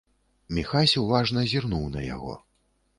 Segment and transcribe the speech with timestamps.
[0.57, 2.33] Міхась уважна зірнуў на яго.